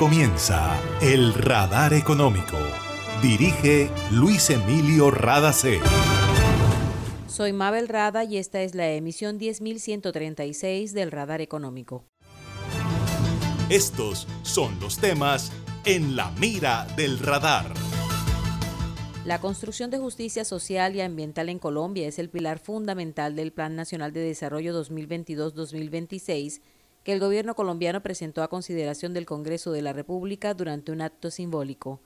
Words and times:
comienza 0.00 0.80
El 1.02 1.34
Radar 1.34 1.92
Económico. 1.92 2.56
Dirige 3.20 3.90
Luis 4.10 4.48
Emilio 4.48 5.10
Radacé. 5.10 5.78
Soy 7.26 7.52
Mabel 7.52 7.86
Rada 7.86 8.24
y 8.24 8.38
esta 8.38 8.62
es 8.62 8.74
la 8.74 8.90
emisión 8.92 9.36
10136 9.38 10.94
del 10.94 11.10
Radar 11.10 11.42
Económico. 11.42 12.06
Estos 13.68 14.26
son 14.42 14.80
los 14.80 14.96
temas 14.96 15.52
en 15.84 16.16
la 16.16 16.30
mira 16.30 16.86
del 16.96 17.18
radar. 17.18 17.66
La 19.26 19.38
construcción 19.38 19.90
de 19.90 19.98
justicia 19.98 20.46
social 20.46 20.96
y 20.96 21.02
ambiental 21.02 21.50
en 21.50 21.58
Colombia 21.58 22.08
es 22.08 22.18
el 22.18 22.30
pilar 22.30 22.58
fundamental 22.58 23.36
del 23.36 23.52
Plan 23.52 23.76
Nacional 23.76 24.14
de 24.14 24.20
Desarrollo 24.20 24.72
2022-2026 24.82 26.62
el 27.10 27.20
gobierno 27.20 27.54
colombiano 27.54 28.02
presentó 28.02 28.42
a 28.42 28.48
consideración 28.48 29.14
del 29.14 29.26
Congreso 29.26 29.72
de 29.72 29.82
la 29.82 29.92
República 29.92 30.54
durante 30.54 30.92
un 30.92 31.00
acto 31.00 31.30
simbólico. 31.30 32.00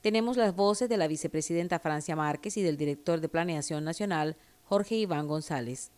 Tenemos 0.00 0.36
las 0.36 0.54
voces 0.56 0.88
de 0.88 0.96
la 0.96 1.06
vicepresidenta 1.06 1.78
Francia 1.78 2.16
Márquez 2.16 2.56
y 2.56 2.62
del 2.62 2.76
director 2.76 3.20
de 3.20 3.28
Planeación 3.28 3.84
Nacional, 3.84 4.36
Jorge 4.64 4.96
Iván 4.96 5.28
González. 5.28 5.92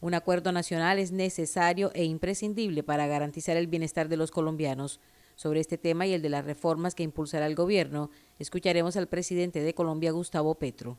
Un 0.00 0.14
acuerdo 0.14 0.52
nacional 0.52 0.98
es 0.98 1.12
necesario 1.12 1.90
e 1.92 2.04
imprescindible 2.04 2.82
para 2.82 3.06
garantizar 3.06 3.58
el 3.58 3.66
bienestar 3.66 4.08
de 4.08 4.16
los 4.16 4.30
colombianos. 4.30 5.00
Sobre 5.36 5.60
este 5.60 5.76
tema 5.76 6.06
y 6.06 6.14
el 6.14 6.22
de 6.22 6.30
las 6.30 6.46
reformas 6.46 6.94
que 6.94 7.02
impulsará 7.02 7.46
el 7.46 7.54
gobierno, 7.54 8.10
escucharemos 8.38 8.96
al 8.96 9.08
presidente 9.08 9.60
de 9.60 9.74
Colombia, 9.74 10.12
Gustavo 10.12 10.54
Petro. 10.54 10.96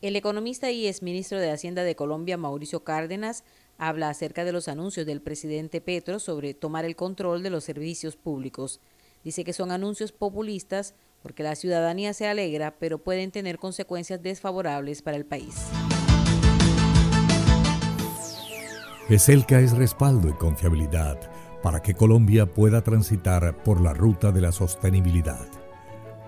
El 0.00 0.16
economista 0.16 0.70
y 0.70 0.86
exministro 0.88 1.38
de 1.38 1.50
Hacienda 1.50 1.84
de 1.84 1.94
Colombia, 1.94 2.36
Mauricio 2.36 2.82
Cárdenas, 2.82 3.44
habla 3.88 4.08
acerca 4.08 4.44
de 4.44 4.52
los 4.52 4.68
anuncios 4.68 5.06
del 5.06 5.20
presidente 5.20 5.80
Petro 5.80 6.20
sobre 6.20 6.54
tomar 6.54 6.84
el 6.84 6.94
control 6.94 7.42
de 7.42 7.50
los 7.50 7.64
servicios 7.64 8.14
públicos. 8.14 8.80
Dice 9.24 9.42
que 9.42 9.52
son 9.52 9.72
anuncios 9.72 10.12
populistas 10.12 10.94
porque 11.20 11.42
la 11.42 11.56
ciudadanía 11.56 12.14
se 12.14 12.28
alegra, 12.28 12.76
pero 12.78 12.98
pueden 12.98 13.32
tener 13.32 13.58
consecuencias 13.58 14.22
desfavorables 14.22 15.02
para 15.02 15.16
el 15.16 15.26
país. 15.26 15.54
ESELCA 19.08 19.60
es 19.60 19.76
respaldo 19.76 20.28
y 20.28 20.32
confiabilidad 20.34 21.18
para 21.60 21.82
que 21.82 21.94
Colombia 21.94 22.46
pueda 22.46 22.82
transitar 22.82 23.62
por 23.64 23.80
la 23.80 23.94
ruta 23.94 24.30
de 24.30 24.40
la 24.40 24.52
sostenibilidad. 24.52 25.46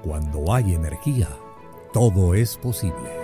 Cuando 0.02 0.52
hay 0.52 0.74
energía, 0.74 1.28
todo 1.92 2.34
es 2.34 2.56
posible. 2.56 3.23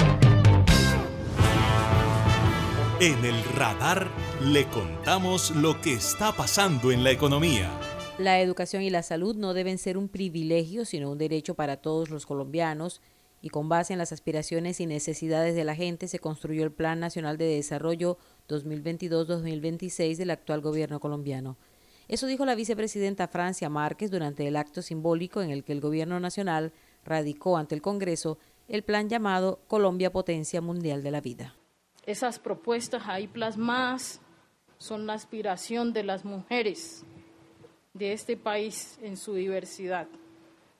En 3.01 3.25
el 3.25 3.43
radar 3.55 4.11
le 4.43 4.67
contamos 4.67 5.55
lo 5.55 5.81
que 5.81 5.93
está 5.93 6.33
pasando 6.33 6.91
en 6.91 7.03
la 7.03 7.09
economía. 7.09 7.67
La 8.19 8.39
educación 8.39 8.83
y 8.83 8.91
la 8.91 9.01
salud 9.01 9.35
no 9.35 9.55
deben 9.55 9.79
ser 9.79 9.97
un 9.97 10.07
privilegio, 10.07 10.85
sino 10.85 11.09
un 11.09 11.17
derecho 11.17 11.55
para 11.55 11.77
todos 11.77 12.11
los 12.11 12.27
colombianos, 12.27 13.01
y 13.41 13.49
con 13.49 13.69
base 13.69 13.93
en 13.93 13.97
las 13.97 14.11
aspiraciones 14.11 14.79
y 14.79 14.85
necesidades 14.85 15.55
de 15.55 15.63
la 15.63 15.73
gente 15.73 16.07
se 16.07 16.19
construyó 16.19 16.63
el 16.63 16.71
Plan 16.71 16.99
Nacional 16.99 17.39
de 17.39 17.45
Desarrollo 17.45 18.19
2022-2026 18.49 20.17
del 20.17 20.29
actual 20.29 20.61
gobierno 20.61 20.99
colombiano. 20.99 21.57
Eso 22.07 22.27
dijo 22.27 22.45
la 22.45 22.53
vicepresidenta 22.53 23.27
Francia 23.27 23.67
Márquez 23.67 24.11
durante 24.11 24.47
el 24.47 24.55
acto 24.55 24.83
simbólico 24.83 25.41
en 25.41 25.49
el 25.49 25.63
que 25.63 25.73
el 25.73 25.81
gobierno 25.81 26.19
nacional 26.19 26.71
radicó 27.03 27.57
ante 27.57 27.73
el 27.73 27.81
Congreso 27.81 28.37
el 28.67 28.83
plan 28.83 29.09
llamado 29.09 29.59
Colombia 29.65 30.11
Potencia 30.11 30.61
Mundial 30.61 31.01
de 31.01 31.09
la 31.09 31.21
Vida. 31.21 31.55
Esas 32.05 32.39
propuestas 32.39 33.03
ahí 33.07 33.27
plasmadas 33.27 34.21
son 34.77 35.05
la 35.05 35.13
aspiración 35.13 35.93
de 35.93 36.03
las 36.03 36.25
mujeres 36.25 37.05
de 37.93 38.13
este 38.13 38.37
país 38.37 38.97
en 39.03 39.17
su 39.17 39.35
diversidad. 39.35 40.07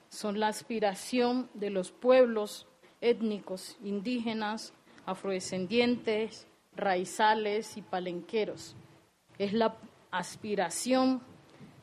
Son 0.10 0.40
la 0.40 0.48
aspiración 0.48 1.50
de 1.54 1.70
los 1.70 1.92
pueblos 1.92 2.68
étnicos, 3.02 3.78
indígenas, 3.84 4.74
afrodescendientes, 5.06 6.48
raizales 6.76 7.78
y 7.78 7.82
palenqueros. 7.82 8.76
Es 9.38 9.54
la 9.54 9.76
aspiración 10.10 11.22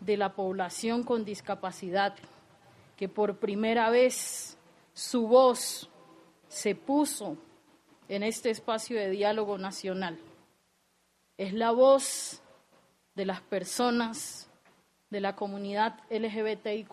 de 0.01 0.17
la 0.17 0.35
población 0.35 1.03
con 1.05 1.25
discapacidad, 1.25 2.17
que 2.97 3.09
por 3.09 3.37
primera 3.37 3.91
vez 3.91 4.59
su 4.93 5.29
voz 5.29 5.89
se 6.49 6.75
puso 6.75 7.37
en 8.09 8.23
este 8.23 8.51
espacio 8.51 8.99
de 8.99 9.11
diálogo 9.11 9.59
nacional. 9.59 10.19
Es 11.37 11.53
la 11.53 11.71
voz 11.71 12.41
de 13.15 13.27
las 13.27 13.41
personas 13.41 14.49
de 15.11 15.21
la 15.21 15.37
comunidad 15.37 16.01
LGBTIQ 16.11 16.93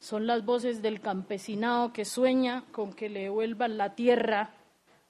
son 0.00 0.26
las 0.26 0.44
voces 0.44 0.80
del 0.80 1.00
campesinado 1.00 1.92
que 1.92 2.04
sueña 2.04 2.64
con 2.70 2.92
que 2.92 3.08
le 3.08 3.28
vuelvan 3.28 3.76
la 3.78 3.94
tierra 3.94 4.50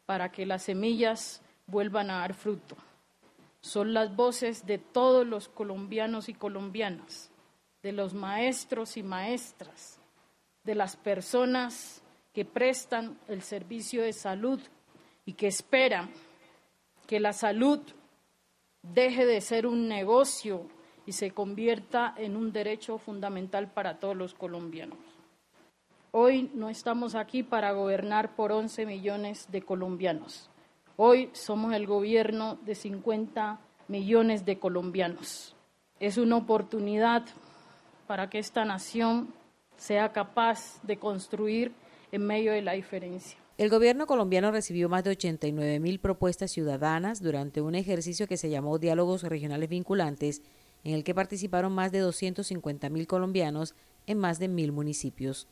para 0.06 0.30
que 0.32 0.46
las 0.46 0.62
semillas 0.62 1.42
vuelvan 1.66 2.10
a 2.10 2.20
dar 2.20 2.32
fruto. 2.32 2.76
Son 3.60 3.92
las 3.92 4.16
voces 4.16 4.64
de 4.64 4.78
todos 4.78 5.26
los 5.26 5.48
colombianos 5.48 6.30
y 6.30 6.34
colombianas, 6.34 7.30
de 7.82 7.92
los 7.92 8.14
maestros 8.14 8.96
y 8.96 9.02
maestras, 9.02 9.98
de 10.64 10.74
las 10.74 10.96
personas 10.96 12.02
que 12.38 12.44
prestan 12.44 13.18
el 13.26 13.42
servicio 13.42 14.02
de 14.02 14.12
salud 14.12 14.60
y 15.26 15.32
que 15.32 15.48
esperan 15.48 16.08
que 17.08 17.18
la 17.18 17.32
salud 17.32 17.80
deje 18.80 19.26
de 19.26 19.40
ser 19.40 19.66
un 19.66 19.88
negocio 19.88 20.68
y 21.04 21.14
se 21.14 21.32
convierta 21.32 22.14
en 22.16 22.36
un 22.36 22.52
derecho 22.52 22.96
fundamental 22.98 23.66
para 23.72 23.98
todos 23.98 24.14
los 24.14 24.34
colombianos. 24.34 25.00
Hoy 26.12 26.48
no 26.54 26.70
estamos 26.70 27.16
aquí 27.16 27.42
para 27.42 27.72
gobernar 27.72 28.36
por 28.36 28.52
11 28.52 28.86
millones 28.86 29.50
de 29.50 29.62
colombianos. 29.62 30.48
Hoy 30.96 31.30
somos 31.32 31.74
el 31.74 31.88
gobierno 31.88 32.54
de 32.64 32.76
50 32.76 33.58
millones 33.88 34.44
de 34.44 34.60
colombianos. 34.60 35.56
Es 35.98 36.18
una 36.18 36.36
oportunidad 36.36 37.24
para 38.06 38.30
que 38.30 38.38
esta 38.38 38.64
nación 38.64 39.34
sea 39.76 40.12
capaz 40.12 40.80
de 40.84 40.98
construir 40.98 41.74
en 42.12 42.26
medio 42.26 42.52
de 42.52 42.62
la 42.62 42.72
diferencia. 42.72 43.38
El 43.58 43.70
gobierno 43.70 44.06
colombiano 44.06 44.52
recibió 44.52 44.88
más 44.88 45.02
de 45.02 45.10
89 45.10 45.80
mil 45.80 45.98
propuestas 45.98 46.52
ciudadanas 46.52 47.20
durante 47.20 47.60
un 47.60 47.74
ejercicio 47.74 48.28
que 48.28 48.36
se 48.36 48.50
llamó 48.50 48.78
Diálogos 48.78 49.24
Regionales 49.24 49.68
Vinculantes, 49.68 50.42
en 50.84 50.94
el 50.94 51.02
que 51.02 51.14
participaron 51.14 51.72
más 51.72 51.90
de 51.90 51.98
250 51.98 52.88
mil 52.88 53.06
colombianos 53.08 53.74
en 54.06 54.18
más 54.18 54.38
de 54.38 54.46
mil 54.46 54.70
municipios. 54.70 55.48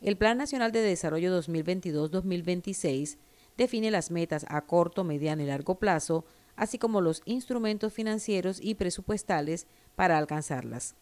El 0.00 0.16
Plan 0.16 0.38
Nacional 0.38 0.72
de 0.72 0.80
Desarrollo 0.80 1.40
2022-2026 1.40 3.16
define 3.56 3.90
las 3.90 4.10
metas 4.10 4.44
a 4.48 4.60
corto, 4.62 5.04
mediano 5.04 5.42
y 5.42 5.46
largo 5.46 5.76
plazo, 5.76 6.24
así 6.56 6.78
como 6.78 7.00
los 7.00 7.22
instrumentos 7.24 7.92
financieros 7.92 8.60
y 8.60 8.74
presupuestales 8.74 9.66
para 9.94 10.18
alcanzarlas. 10.18 10.94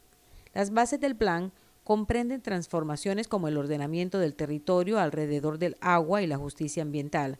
Las 0.52 0.72
bases 0.72 1.00
del 1.00 1.16
plan 1.16 1.52
comprenden 1.84 2.40
transformaciones 2.40 3.28
como 3.28 3.46
el 3.46 3.58
ordenamiento 3.58 4.18
del 4.18 4.34
territorio 4.34 4.98
alrededor 4.98 5.58
del 5.58 5.76
agua 5.80 6.22
y 6.22 6.26
la 6.26 6.38
justicia 6.38 6.82
ambiental, 6.82 7.38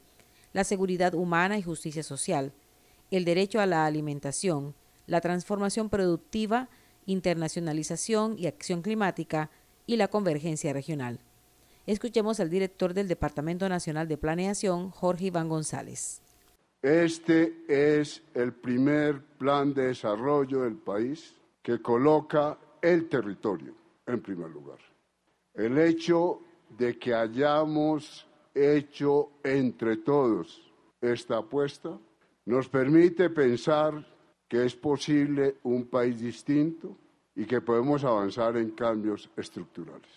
la 0.53 0.65
seguridad 0.65 1.15
humana 1.15 1.59
y 1.59 1.63
justicia 1.63 2.03
social, 2.03 2.53
el 3.11 3.25
derecho 3.25 3.61
a 3.61 3.67
la 3.67 3.87
alimentación, 3.87 4.75
la 5.07 5.23
transformación 5.23 5.89
productiva, 5.89 6.69
internacionalización 7.07 8.39
y 8.39 8.47
acción 8.47 8.83
climática 8.83 9.51
y 9.87 9.97
la 9.97 10.09
convergencia 10.09 10.73
regional. 10.73 11.21
Escuchemos 11.87 12.39
al 12.41 12.51
director 12.51 12.95
del 12.95 13.09
Departamento 13.09 13.69
Nacional 13.69 14.09
de 14.09 14.17
Planeación, 14.17 14.91
Jorge 14.91 15.27
Iván 15.27 15.49
González. 15.49 16.23
Este 16.83 17.55
es 17.69 18.23
el 18.35 18.53
primer 18.53 19.23
plan 19.39 19.73
de 19.73 19.87
desarrollo 19.87 20.63
del 20.63 20.77
país 20.77 21.35
que 21.63 21.81
coloca 21.81 22.59
el 22.83 23.09
territorio 23.09 23.84
en 24.07 24.21
primer 24.21 24.51
lugar. 24.51 24.79
El 25.55 25.79
hecho 25.79 26.41
de 26.77 26.99
que 26.99 27.15
hayamos 27.15 28.27
hecho 28.55 29.31
entre 29.43 29.99
todos 29.99 30.73
esta 31.01 31.39
apuesta 31.39 31.99
nos 32.47 32.69
permite 32.69 33.31
pensar 33.31 34.07
que 34.49 34.65
es 34.65 34.75
posible 34.75 35.57
un 35.65 35.87
país 35.87 36.21
distinto 36.21 36.97
y 37.35 37.45
que 37.47 37.61
podemos 37.61 38.05
avanzar 38.05 38.57
en 38.57 38.71
cambios 38.71 39.29
estructurales. 39.37 40.11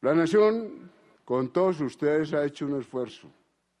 La 0.00 0.14
nación 0.14 0.90
con 1.24 1.48
todos 1.52 1.80
ustedes 1.80 2.32
ha 2.34 2.44
hecho 2.44 2.66
un 2.66 2.80
esfuerzo 2.80 3.28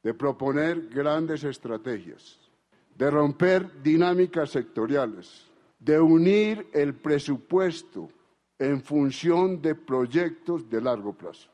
de 0.02 0.14
proponer 0.14 0.88
grandes 0.88 1.44
estrategias, 1.44 2.38
de 2.96 3.10
romper 3.10 3.82
dinámicas 3.82 4.50
sectoriales, 4.50 5.50
de 5.78 6.00
unir 6.00 6.66
el 6.72 6.94
presupuesto 6.94 8.08
en 8.64 8.82
función 8.82 9.60
de 9.60 9.74
proyectos 9.74 10.68
de 10.68 10.80
largo 10.80 11.12
plazo. 11.12 11.48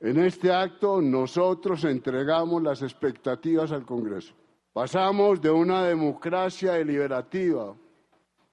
En 0.00 0.18
este 0.18 0.52
acto 0.52 1.00
nosotros 1.00 1.84
entregamos 1.84 2.62
las 2.62 2.82
expectativas 2.82 3.72
al 3.72 3.84
Congreso. 3.84 4.34
Pasamos 4.72 5.40
de 5.40 5.50
una 5.50 5.84
democracia 5.84 6.72
deliberativa, 6.72 7.74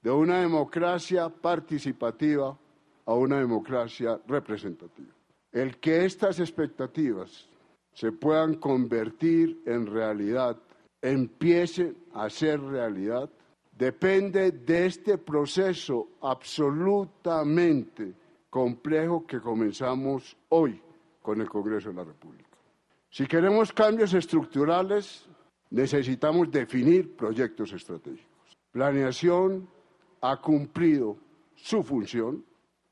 de 0.02 0.12
una 0.12 0.42
democracia 0.42 1.30
participativa, 1.30 2.58
a 3.06 3.14
una 3.14 3.40
democracia 3.40 4.20
representativa. 4.28 5.14
El 5.52 5.78
que 5.78 6.06
estas 6.06 6.40
expectativas 6.40 7.48
se 7.94 8.12
puedan 8.12 8.56
convertir 8.56 9.62
en 9.66 9.86
realidad, 9.88 10.58
empiecen 11.02 11.98
a 12.14 12.30
ser 12.30 12.60
realidad, 12.62 13.30
depende 13.78 14.52
de 14.52 14.88
este 14.88 15.18
proceso 15.18 16.10
absolutamente 16.22 18.14
complejo 18.50 19.26
que 19.28 19.40
comenzamos 19.40 20.36
hoy 20.50 20.82
con 21.22 21.40
el 21.42 21.50
Congreso 21.50 21.90
de 21.90 21.96
la 21.96 22.04
República. 22.04 22.58
Si 23.10 23.28
queremos 23.28 23.72
cambios 23.72 24.14
estructurales, 24.14 25.28
necesitamos 25.70 26.50
definir 26.50 27.16
proyectos 27.16 27.72
estratégicos. 27.74 28.58
Planeación 28.72 29.68
ha 30.22 30.42
cumplido 30.42 31.18
su 31.56 31.84
función 31.84 32.44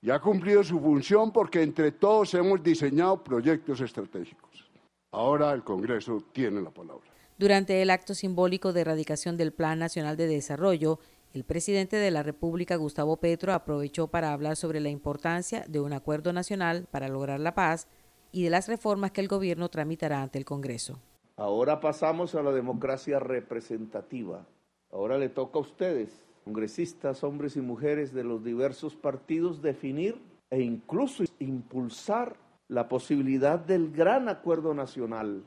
y 0.02 0.12
ha 0.12 0.20
cumplido 0.20 0.64
su 0.64 0.80
función 0.80 1.32
porque 1.32 1.64
entre 1.64 1.94
todos 1.94 2.34
hemos 2.36 2.62
diseñado 2.62 3.24
proyectos 3.24 3.82
estratégicos. 3.82 4.70
Ahora 5.12 5.52
el 5.54 5.64
Congreso 5.64 6.26
tiene 6.32 6.62
la 6.62 6.70
palabra. 6.70 7.15
Durante 7.38 7.82
el 7.82 7.90
acto 7.90 8.14
simbólico 8.14 8.72
de 8.72 8.82
erradicación 8.82 9.36
del 9.36 9.52
Plan 9.52 9.78
Nacional 9.78 10.16
de 10.16 10.26
Desarrollo, 10.26 11.00
el 11.34 11.44
presidente 11.44 11.98
de 11.98 12.10
la 12.10 12.24
República, 12.24 12.78
Gustavo 12.78 13.18
Petro, 13.18 13.52
aprovechó 13.52 14.08
para 14.08 14.32
hablar 14.32 14.56
sobre 14.56 14.80
la 14.80 14.88
importancia 14.88 15.66
de 15.68 15.82
un 15.82 15.92
acuerdo 15.92 16.32
nacional 16.32 16.88
para 16.90 17.10
lograr 17.10 17.42
la 17.42 17.54
paz 17.54 17.90
y 18.32 18.44
de 18.44 18.50
las 18.50 18.70
reformas 18.70 19.12
que 19.12 19.20
el 19.20 19.28
gobierno 19.28 19.68
tramitará 19.68 20.22
ante 20.22 20.40
el 20.40 20.46
Congreso. 20.46 21.02
Ahora 21.36 21.82
pasamos 21.82 22.36
a 22.36 22.42
la 22.42 22.54
democracia 22.54 23.20
representativa. 23.20 24.46
Ahora 24.90 25.18
le 25.18 25.28
toca 25.28 25.60
a 25.60 25.64
ustedes, 25.64 26.24
congresistas, 26.46 27.22
hombres 27.26 27.58
y 27.58 27.62
mujeres 27.62 28.14
de 28.14 28.24
los 28.24 28.46
diversos 28.46 28.96
partidos, 28.96 29.62
definir 29.62 30.22
e 30.50 30.62
incluso 30.62 31.26
impulsar 31.40 32.38
la 32.70 32.88
posibilidad 32.88 33.60
del 33.60 33.92
gran 33.92 34.30
acuerdo 34.30 34.74
nacional 34.74 35.44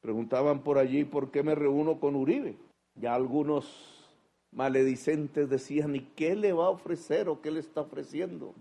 Preguntaban 0.00 0.62
por 0.62 0.78
allí 0.78 1.04
por 1.04 1.30
qué 1.30 1.42
me 1.42 1.54
reúno 1.54 2.00
con 2.00 2.16
Uribe. 2.16 2.56
Ya 2.94 3.14
algunos 3.14 4.08
maledicentes 4.52 5.48
decían, 5.48 5.94
¿y 5.94 6.00
qué 6.16 6.34
le 6.34 6.52
va 6.52 6.66
a 6.66 6.70
ofrecer 6.70 7.28
o 7.28 7.40
qué 7.40 7.50
le 7.50 7.60
está 7.60 7.82
ofreciendo? 7.82 8.54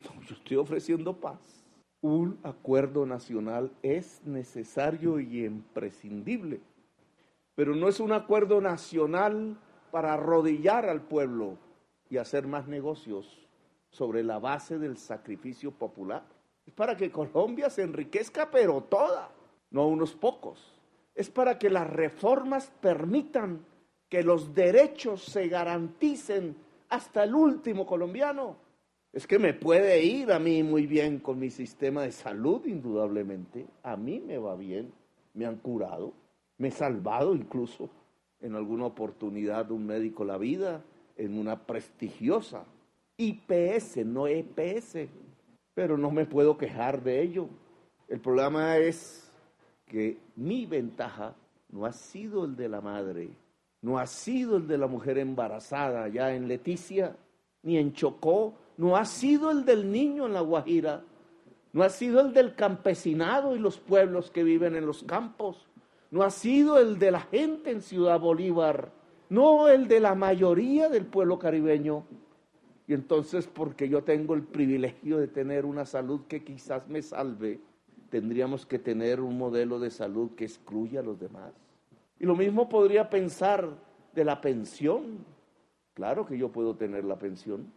yo 0.00 0.34
estoy 0.34 0.56
ofreciendo 0.56 1.16
paz. 1.16 1.38
Un 2.00 2.38
acuerdo 2.44 3.06
nacional 3.06 3.72
es 3.82 4.22
necesario 4.24 5.18
y 5.18 5.44
imprescindible, 5.44 6.60
pero 7.56 7.74
no 7.74 7.88
es 7.88 7.98
un 7.98 8.12
acuerdo 8.12 8.60
nacional 8.60 9.56
para 9.90 10.14
arrodillar 10.14 10.88
al 10.88 11.02
pueblo 11.02 11.56
y 12.08 12.18
hacer 12.18 12.46
más 12.46 12.68
negocios 12.68 13.48
sobre 13.90 14.22
la 14.22 14.38
base 14.38 14.78
del 14.78 14.96
sacrificio 14.96 15.72
popular. 15.72 16.22
Es 16.66 16.72
para 16.72 16.96
que 16.96 17.10
Colombia 17.10 17.68
se 17.68 17.82
enriquezca, 17.82 18.48
pero 18.50 18.80
toda 18.82 19.30
no 19.70 19.86
unos 19.86 20.14
pocos. 20.14 20.74
Es 21.14 21.30
para 21.30 21.58
que 21.58 21.70
las 21.70 21.88
reformas 21.88 22.72
permitan 22.80 23.64
que 24.08 24.22
los 24.22 24.54
derechos 24.54 25.24
se 25.24 25.48
garanticen 25.48 26.56
hasta 26.88 27.24
el 27.24 27.34
último 27.34 27.86
colombiano. 27.86 28.56
Es 29.12 29.26
que 29.26 29.38
me 29.38 29.54
puede 29.54 30.02
ir 30.02 30.32
a 30.32 30.38
mí 30.38 30.62
muy 30.62 30.86
bien 30.86 31.18
con 31.18 31.38
mi 31.38 31.50
sistema 31.50 32.02
de 32.02 32.12
salud, 32.12 32.64
indudablemente. 32.66 33.66
A 33.82 33.96
mí 33.96 34.20
me 34.20 34.38
va 34.38 34.54
bien, 34.54 34.92
me 35.34 35.46
han 35.46 35.56
curado, 35.56 36.12
me 36.58 36.68
he 36.68 36.70
salvado 36.70 37.34
incluso 37.34 37.90
en 38.40 38.54
alguna 38.54 38.86
oportunidad 38.86 39.70
un 39.70 39.86
médico 39.86 40.24
la 40.24 40.38
vida 40.38 40.82
en 41.16 41.38
una 41.38 41.66
prestigiosa 41.66 42.64
IPS, 43.16 44.06
no 44.06 44.28
EPS, 44.28 45.08
pero 45.74 45.98
no 45.98 46.12
me 46.12 46.24
puedo 46.24 46.56
quejar 46.56 47.02
de 47.02 47.20
ello. 47.20 47.48
El 48.06 48.20
problema 48.20 48.78
es 48.78 49.27
que 49.88 50.18
mi 50.36 50.66
ventaja 50.66 51.34
no 51.70 51.86
ha 51.86 51.92
sido 51.92 52.44
el 52.44 52.56
de 52.56 52.68
la 52.68 52.80
madre, 52.80 53.30
no 53.82 53.98
ha 53.98 54.06
sido 54.06 54.56
el 54.56 54.66
de 54.66 54.78
la 54.78 54.86
mujer 54.86 55.18
embarazada 55.18 56.08
ya 56.08 56.34
en 56.34 56.48
Leticia, 56.48 57.16
ni 57.62 57.78
en 57.78 57.92
Chocó, 57.92 58.54
no 58.76 58.96
ha 58.96 59.04
sido 59.04 59.50
el 59.50 59.64
del 59.64 59.90
niño 59.90 60.26
en 60.26 60.34
La 60.34 60.40
Guajira, 60.40 61.02
no 61.72 61.82
ha 61.82 61.88
sido 61.88 62.20
el 62.20 62.32
del 62.32 62.54
campesinado 62.54 63.56
y 63.56 63.58
los 63.58 63.78
pueblos 63.78 64.30
que 64.30 64.44
viven 64.44 64.76
en 64.76 64.86
los 64.86 65.02
campos, 65.02 65.66
no 66.10 66.22
ha 66.22 66.30
sido 66.30 66.78
el 66.78 66.98
de 66.98 67.10
la 67.10 67.20
gente 67.20 67.70
en 67.70 67.82
Ciudad 67.82 68.18
Bolívar, 68.18 68.90
no 69.28 69.68
el 69.68 69.88
de 69.88 70.00
la 70.00 70.14
mayoría 70.14 70.88
del 70.88 71.06
pueblo 71.06 71.38
caribeño. 71.38 72.04
Y 72.86 72.94
entonces, 72.94 73.46
porque 73.46 73.88
yo 73.88 74.02
tengo 74.02 74.32
el 74.34 74.42
privilegio 74.42 75.18
de 75.18 75.28
tener 75.28 75.66
una 75.66 75.84
salud 75.84 76.22
que 76.26 76.42
quizás 76.42 76.88
me 76.88 77.02
salve, 77.02 77.60
tendríamos 78.10 78.66
que 78.66 78.78
tener 78.78 79.20
un 79.20 79.36
modelo 79.36 79.78
de 79.78 79.90
salud 79.90 80.34
que 80.34 80.44
excluya 80.44 81.00
a 81.00 81.02
los 81.02 81.18
demás. 81.18 81.52
Y 82.18 82.26
lo 82.26 82.34
mismo 82.34 82.68
podría 82.68 83.08
pensar 83.08 83.68
de 84.14 84.24
la 84.24 84.40
pensión. 84.40 85.24
Claro 85.94 86.26
que 86.26 86.38
yo 86.38 86.50
puedo 86.50 86.74
tener 86.74 87.04
la 87.04 87.18
pensión, 87.18 87.72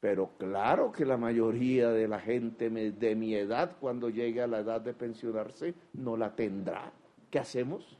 pero 0.00 0.30
claro 0.38 0.90
que 0.90 1.04
la 1.04 1.16
mayoría 1.16 1.90
de 1.90 2.08
la 2.08 2.18
gente 2.18 2.70
de 2.70 3.14
mi 3.14 3.34
edad, 3.34 3.76
cuando 3.80 4.08
llegue 4.08 4.42
a 4.42 4.46
la 4.46 4.60
edad 4.60 4.80
de 4.80 4.94
pensionarse, 4.94 5.74
no 5.92 6.16
la 6.16 6.34
tendrá. 6.34 6.92
¿Qué 7.30 7.38
hacemos? 7.38 7.98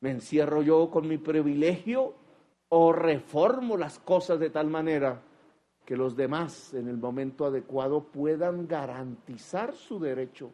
¿Me 0.00 0.10
encierro 0.10 0.62
yo 0.62 0.90
con 0.90 1.06
mi 1.06 1.18
privilegio 1.18 2.14
o 2.68 2.92
reformo 2.92 3.76
las 3.76 3.98
cosas 3.98 4.40
de 4.40 4.50
tal 4.50 4.68
manera 4.68 5.20
que 5.84 5.96
los 5.96 6.16
demás 6.16 6.74
en 6.74 6.88
el 6.88 6.96
momento 6.96 7.44
adecuado 7.44 8.02
puedan 8.02 8.66
garantizar 8.66 9.74
su 9.74 10.00
derecho? 10.00 10.50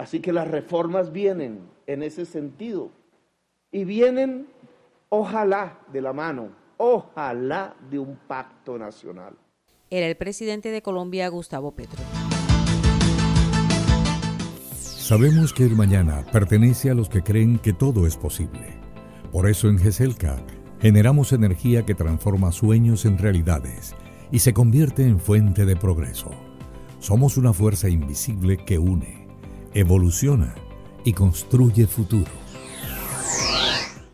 Así 0.00 0.20
que 0.20 0.32
las 0.32 0.48
reformas 0.48 1.12
vienen 1.12 1.60
en 1.86 2.02
ese 2.02 2.24
sentido. 2.24 2.90
Y 3.70 3.84
vienen, 3.84 4.46
ojalá, 5.10 5.78
de 5.92 6.00
la 6.00 6.14
mano, 6.14 6.52
ojalá 6.78 7.76
de 7.90 7.98
un 7.98 8.16
pacto 8.26 8.78
nacional. 8.78 9.34
Era 9.90 10.06
el 10.06 10.16
presidente 10.16 10.70
de 10.70 10.80
Colombia, 10.80 11.28
Gustavo 11.28 11.72
Petro. 11.72 12.02
Sabemos 14.72 15.52
que 15.52 15.64
el 15.64 15.76
mañana 15.76 16.24
pertenece 16.32 16.88
a 16.88 16.94
los 16.94 17.10
que 17.10 17.22
creen 17.22 17.58
que 17.58 17.74
todo 17.74 18.06
es 18.06 18.16
posible. 18.16 18.80
Por 19.30 19.50
eso 19.50 19.68
en 19.68 19.78
GESELCA 19.78 20.38
generamos 20.80 21.34
energía 21.34 21.84
que 21.84 21.94
transforma 21.94 22.52
sueños 22.52 23.04
en 23.04 23.18
realidades 23.18 23.94
y 24.30 24.38
se 24.38 24.54
convierte 24.54 25.02
en 25.04 25.20
fuente 25.20 25.66
de 25.66 25.76
progreso. 25.76 26.30
Somos 27.00 27.36
una 27.36 27.52
fuerza 27.52 27.90
invisible 27.90 28.56
que 28.64 28.78
une 28.78 29.19
evoluciona 29.74 30.54
y 31.04 31.12
construye 31.12 31.86
futuro. 31.86 32.49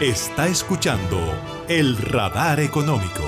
Está 0.00 0.48
escuchando 0.48 1.18
el 1.68 1.96
radar 1.98 2.58
económico. 2.60 3.22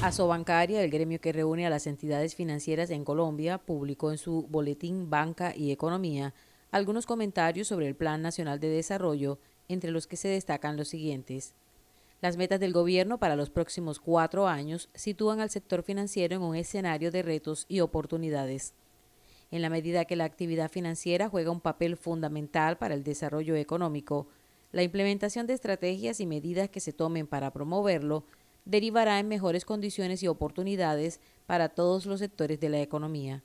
Asobancaria, 0.00 0.82
el 0.82 0.90
gremio 0.90 1.20
que 1.20 1.32
reúne 1.32 1.66
a 1.66 1.70
las 1.70 1.86
entidades 1.86 2.34
financieras 2.34 2.90
en 2.90 3.04
Colombia, 3.04 3.58
publicó 3.58 4.12
en 4.12 4.18
su 4.18 4.46
boletín 4.48 5.10
Banca 5.10 5.52
y 5.56 5.72
Economía 5.72 6.34
algunos 6.70 7.06
comentarios 7.06 7.68
sobre 7.68 7.88
el 7.88 7.96
Plan 7.96 8.22
Nacional 8.22 8.60
de 8.60 8.68
Desarrollo, 8.68 9.38
entre 9.68 9.90
los 9.90 10.06
que 10.06 10.16
se 10.16 10.28
destacan 10.28 10.76
los 10.76 10.88
siguientes. 10.88 11.54
Las 12.20 12.36
metas 12.36 12.60
del 12.60 12.72
gobierno 12.72 13.18
para 13.18 13.34
los 13.34 13.50
próximos 13.50 13.98
cuatro 13.98 14.46
años 14.46 14.88
sitúan 14.94 15.40
al 15.40 15.50
sector 15.50 15.82
financiero 15.82 16.36
en 16.36 16.42
un 16.42 16.56
escenario 16.56 17.10
de 17.10 17.22
retos 17.22 17.66
y 17.68 17.80
oportunidades. 17.80 18.72
En 19.50 19.62
la 19.62 19.70
medida 19.70 20.04
que 20.04 20.16
la 20.16 20.24
actividad 20.24 20.70
financiera 20.70 21.28
juega 21.28 21.50
un 21.50 21.60
papel 21.60 21.96
fundamental 21.96 22.76
para 22.78 22.94
el 22.94 23.04
desarrollo 23.04 23.54
económico, 23.56 24.26
la 24.72 24.82
implementación 24.82 25.46
de 25.46 25.54
estrategias 25.54 26.18
y 26.20 26.26
medidas 26.26 26.68
que 26.68 26.80
se 26.80 26.92
tomen 26.92 27.26
para 27.26 27.52
promoverlo 27.52 28.24
derivará 28.64 29.20
en 29.20 29.28
mejores 29.28 29.64
condiciones 29.64 30.22
y 30.22 30.28
oportunidades 30.28 31.20
para 31.46 31.68
todos 31.68 32.06
los 32.06 32.20
sectores 32.20 32.58
de 32.60 32.70
la 32.70 32.80
economía. 32.80 33.42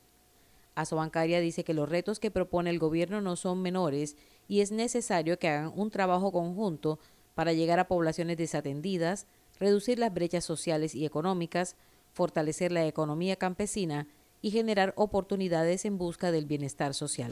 Asobancaria 0.75 1.41
dice 1.41 1.63
que 1.63 1.73
los 1.73 1.89
retos 1.89 2.19
que 2.19 2.31
propone 2.31 2.69
el 2.69 2.79
gobierno 2.79 3.21
no 3.21 3.35
son 3.35 3.61
menores 3.61 4.15
y 4.47 4.61
es 4.61 4.71
necesario 4.71 5.37
que 5.37 5.49
hagan 5.49 5.73
un 5.75 5.91
trabajo 5.91 6.31
conjunto 6.31 6.99
para 7.35 7.53
llegar 7.53 7.79
a 7.79 7.87
poblaciones 7.87 8.37
desatendidas, 8.37 9.27
reducir 9.59 9.99
las 9.99 10.13
brechas 10.13 10.45
sociales 10.45 10.95
y 10.95 11.05
económicas, 11.05 11.75
fortalecer 12.13 12.71
la 12.71 12.85
economía 12.85 13.35
campesina 13.35 14.07
y 14.41 14.51
generar 14.51 14.93
oportunidades 14.95 15.85
en 15.85 15.97
busca 15.97 16.31
del 16.31 16.45
bienestar 16.45 16.93
social. 16.93 17.31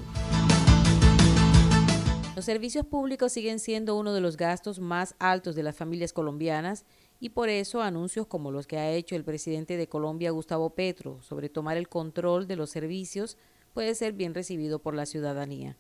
Los 2.36 2.46
servicios 2.46 2.86
públicos 2.86 3.32
siguen 3.32 3.60
siendo 3.60 3.96
uno 3.96 4.14
de 4.14 4.22
los 4.22 4.38
gastos 4.38 4.80
más 4.80 5.16
altos 5.18 5.56
de 5.56 5.64
las 5.64 5.76
familias 5.76 6.14
colombianas 6.14 6.86
y 7.20 7.30
por 7.30 7.50
eso 7.50 7.82
anuncios 7.82 8.28
como 8.28 8.52
los 8.52 8.68
que 8.68 8.78
ha 8.78 8.92
hecho 8.92 9.16
el 9.16 9.24
presidente 9.24 9.76
de 9.76 9.90
Colombia, 9.90 10.30
Gustavo 10.30 10.70
Petro, 10.70 11.20
sobre 11.24 11.50
tomar 11.50 11.78
el 11.78 11.90
control 11.90 12.46
de 12.46 12.56
los 12.56 12.70
servicios 12.70 13.38
puede 13.74 13.96
ser 13.96 14.14
bien 14.14 14.36
recibido 14.36 14.80
por 14.80 14.94
la 14.94 15.08
ciudadanía. 15.08 15.78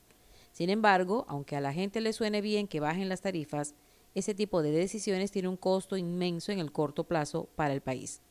Sin 0.51 0.71
embargo, 0.71 1.25
aunque 1.27 1.55
a 1.55 1.61
la 1.61 1.73
gente 1.73 2.01
le 2.01 2.11
suene 2.13 2.41
bien 2.41 2.67
que 2.67 2.79
bajen 2.79 3.09
las 3.09 3.21
tarifas, 3.21 3.75
ese 4.15 4.33
tipo 4.33 4.63
de 4.63 4.71
decisiones 4.71 5.29
tiene 5.29 5.49
un 5.49 5.57
costo 5.57 5.95
inmenso 5.95 6.51
en 6.51 6.57
el 6.57 6.71
corto 6.71 7.03
plazo 7.03 7.49
para 7.55 7.75
el 7.75 7.81
país. 7.81 8.23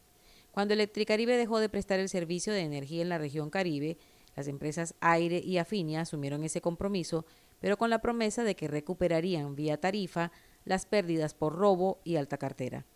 Cuando 0.57 0.73
Electricaribe 0.73 1.37
dejó 1.37 1.61
de 1.61 1.69
prestar 1.69 2.01
el 2.01 2.09
servicio 2.09 2.51
de 2.51 2.61
energía 2.61 3.03
en 3.03 3.11
la 3.11 3.19
región 3.19 3.51
Caribe, 3.51 3.99
las 4.35 4.49
empresas 4.49 4.95
Aire 5.01 5.39
y 5.39 5.59
Afinia 5.59 6.01
asumieron 6.01 6.45
ese 6.45 6.63
compromiso, 6.63 7.27
pero 7.61 7.77
con 7.77 7.91
la 7.91 7.99
promesa 7.99 8.43
de 8.43 8.57
que 8.57 8.67
recuperarían 8.67 9.55
vía 9.55 9.79
tarifa 9.79 10.33
las 10.65 10.87
pérdidas 10.87 11.35
por 11.35 11.57
robo 11.57 12.01
y 12.05 12.17
alta 12.17 12.39
cartera. 12.39 12.87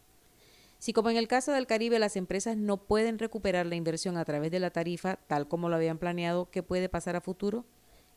Si 0.79 0.95
como 0.95 1.11
en 1.11 1.19
el 1.19 1.29
caso 1.29 1.52
del 1.52 1.67
Caribe 1.67 1.99
las 1.99 2.17
empresas 2.17 2.57
no 2.57 2.79
pueden 2.79 3.19
recuperar 3.19 3.67
la 3.67 3.76
inversión 3.76 4.17
a 4.17 4.25
través 4.25 4.50
de 4.50 4.59
la 4.59 4.71
tarifa 4.71 5.17
tal 5.26 5.47
como 5.47 5.69
lo 5.69 5.76
habían 5.76 5.99
planeado, 5.99 6.50
¿qué 6.50 6.62
puede 6.62 6.88
pasar 6.88 7.14
a 7.14 7.21
futuro? 7.21 7.67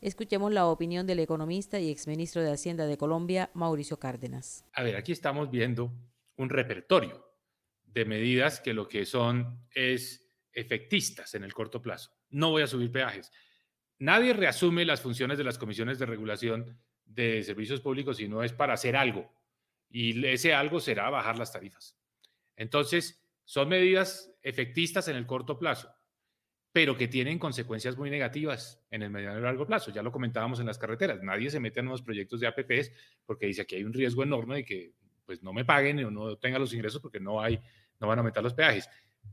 Escuchemos 0.00 0.54
la 0.54 0.68
opinión 0.68 1.06
del 1.06 1.18
economista 1.18 1.78
y 1.78 1.90
exministro 1.90 2.40
de 2.40 2.50
Hacienda 2.50 2.86
de 2.86 2.96
Colombia, 2.96 3.50
Mauricio 3.52 3.98
Cárdenas. 3.98 4.64
A 4.72 4.82
ver, 4.82 4.96
aquí 4.96 5.12
estamos 5.12 5.50
viendo 5.50 5.92
un 6.38 6.48
repertorio 6.48 7.23
de 7.94 8.04
medidas 8.04 8.60
que 8.60 8.74
lo 8.74 8.88
que 8.88 9.06
son 9.06 9.64
es 9.72 10.28
efectistas 10.52 11.34
en 11.34 11.44
el 11.44 11.54
corto 11.54 11.80
plazo. 11.80 12.10
No 12.30 12.50
voy 12.50 12.62
a 12.62 12.66
subir 12.66 12.90
peajes. 12.90 13.30
Nadie 13.98 14.32
reasume 14.32 14.84
las 14.84 15.00
funciones 15.00 15.38
de 15.38 15.44
las 15.44 15.58
comisiones 15.58 15.98
de 16.00 16.06
regulación 16.06 16.76
de 17.04 17.42
servicios 17.44 17.80
públicos 17.80 18.16
si 18.16 18.28
no 18.28 18.42
es 18.42 18.52
para 18.52 18.74
hacer 18.74 18.96
algo. 18.96 19.32
Y 19.88 20.26
ese 20.26 20.52
algo 20.52 20.80
será 20.80 21.08
bajar 21.08 21.38
las 21.38 21.52
tarifas. 21.52 21.96
Entonces, 22.56 23.24
son 23.44 23.68
medidas 23.68 24.34
efectistas 24.42 25.06
en 25.06 25.16
el 25.16 25.26
corto 25.26 25.56
plazo, 25.56 25.94
pero 26.72 26.96
que 26.96 27.06
tienen 27.06 27.38
consecuencias 27.38 27.96
muy 27.96 28.10
negativas 28.10 28.84
en 28.90 29.02
el 29.02 29.10
mediano 29.10 29.38
y 29.38 29.42
largo 29.42 29.66
plazo. 29.66 29.92
Ya 29.92 30.02
lo 30.02 30.10
comentábamos 30.10 30.58
en 30.58 30.66
las 30.66 30.78
carreteras. 30.78 31.22
Nadie 31.22 31.50
se 31.50 31.60
mete 31.60 31.78
en 31.78 31.86
nuevos 31.86 32.02
proyectos 32.02 32.40
de 32.40 32.48
APPs 32.48 32.90
porque 33.24 33.46
dice 33.46 33.64
que 33.66 33.76
hay 33.76 33.84
un 33.84 33.92
riesgo 33.92 34.24
enorme 34.24 34.56
de 34.56 34.64
que 34.64 34.94
pues, 35.24 35.42
no 35.42 35.52
me 35.52 35.64
paguen 35.64 36.04
o 36.04 36.10
no 36.10 36.36
tengan 36.36 36.60
los 36.60 36.72
ingresos 36.72 37.00
porque 37.00 37.20
no, 37.20 37.40
hay, 37.40 37.60
no 38.00 38.08
van 38.08 38.18
a 38.18 38.20
aumentar 38.20 38.42
los 38.42 38.54
peajes. 38.54 38.88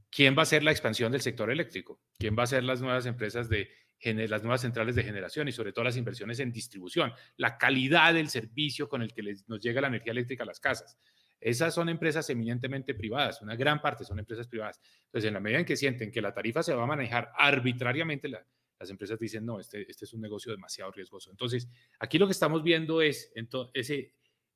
¿Quién 0.09 0.35
va 0.35 0.39
a 0.39 0.43
hacer 0.43 0.63
la 0.63 0.71
expansión 0.71 1.11
del 1.11 1.21
sector 1.21 1.51
eléctrico? 1.51 1.99
¿Quién 2.17 2.35
va 2.35 2.41
a 2.41 2.43
hacer 2.43 2.63
las 2.63 2.81
nuevas 2.81 3.05
empresas 3.05 3.49
de 3.49 3.69
las 4.03 4.41
nuevas 4.41 4.61
centrales 4.61 4.95
de 4.95 5.03
generación 5.03 5.47
y 5.47 5.51
sobre 5.51 5.73
todo 5.73 5.85
las 5.85 5.97
inversiones 5.97 6.39
en 6.39 6.51
distribución, 6.51 7.13
la 7.37 7.57
calidad 7.57 8.13
del 8.13 8.29
servicio 8.29 8.89
con 8.89 9.01
el 9.01 9.13
que 9.13 9.21
nos 9.47 9.61
llega 9.61 9.81
la 9.81 9.87
energía 9.87 10.11
eléctrica 10.11 10.43
a 10.43 10.47
las 10.47 10.59
casas. 10.59 10.97
Esas 11.39 11.73
son 11.73 11.89
empresas 11.89 12.29
eminentemente 12.29 12.93
privadas, 12.93 13.41
una 13.41 13.55
gran 13.55 13.81
parte 13.81 14.03
son 14.03 14.19
empresas 14.19 14.47
privadas. 14.47 14.79
Entonces, 15.05 15.27
en 15.27 15.33
la 15.33 15.39
medida 15.39 15.59
en 15.59 15.65
que 15.65 15.75
sienten 15.75 16.11
que 16.11 16.21
la 16.21 16.33
tarifa 16.33 16.63
se 16.63 16.73
va 16.73 16.83
a 16.83 16.87
manejar 16.87 17.31
arbitrariamente, 17.35 18.27
las 18.27 18.89
empresas 18.89 19.19
dicen, 19.19 19.45
no, 19.45 19.59
este, 19.59 19.89
este, 19.89 20.05
es 20.05 20.13
un 20.13 20.21
negocio 20.21 20.51
demasiado 20.51 20.91
riesgoso. 20.91 21.29
Entonces, 21.29 21.67
aquí 21.99 22.17
lo 22.17 22.27
que 22.27 22.33
estamos 22.33 22.63
viendo 22.63 23.01
es 23.01 23.31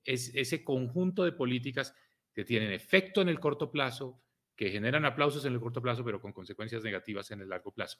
ese 0.05 0.63
conjunto 0.63 1.23
de 1.23 1.31
políticas 1.31 1.93
que 2.35 2.45
tienen 2.45 2.71
efecto 2.71 3.21
en 3.21 3.29
el 3.29 3.39
corto 3.39 3.71
plazo, 3.71 4.21
que 4.55 4.69
generan 4.69 5.05
aplausos 5.05 5.43
en 5.45 5.53
el 5.53 5.59
corto 5.59 5.81
plazo, 5.81 6.05
pero 6.05 6.21
con 6.21 6.33
consecuencias 6.33 6.83
negativas 6.83 7.31
en 7.31 7.41
el 7.41 7.49
largo 7.49 7.73
plazo. 7.73 7.97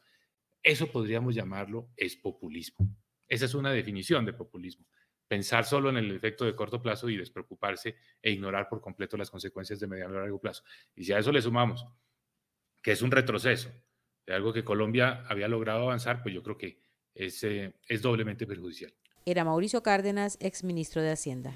Eso 0.62 0.92
podríamos 0.92 1.34
llamarlo 1.34 1.90
es 1.98 2.16
populismo. 2.16 2.88
Esa 3.28 3.46
es 3.46 3.56
una 3.56 3.72
definición 3.72 4.26
de 4.26 4.34
populismo 4.34 4.86
pensar 5.28 5.66
solo 5.66 5.90
en 5.90 5.98
el 5.98 6.12
efecto 6.12 6.46
de 6.46 6.56
corto 6.56 6.82
plazo 6.82 7.10
y 7.10 7.18
despreocuparse 7.18 7.96
e 8.22 8.32
ignorar 8.32 8.70
por 8.70 8.82
completo 8.82 9.18
las 9.18 9.30
consecuencias 9.30 9.80
de 9.80 9.88
mediano 9.88 10.14
y 10.14 10.18
largo 10.18 10.40
plazo. 10.40 10.64
Y 10.96 11.04
si 11.04 11.14
a 11.14 11.20
eso 11.20 11.32
le 11.32 11.42
sumamos 11.42 11.86
que 12.82 12.92
es 12.92 13.02
un 13.02 13.12
retroceso 13.12 13.72
de 14.26 14.34
algo 14.34 14.54
que 14.54 14.64
Colombia 14.64 15.24
había 15.28 15.48
logrado 15.48 15.84
avanzar, 15.84 16.22
pues 16.22 16.36
yo 16.36 16.44
creo 16.44 16.58
que 16.58 16.80
es, 17.16 17.44
es 17.44 18.02
doblemente 18.02 18.46
perjudicial. 18.46 18.94
Era 19.26 19.44
Mauricio 19.44 19.82
Cárdenas, 19.82 20.38
exministro 20.40 21.02
de 21.02 21.12
Hacienda. 21.12 21.56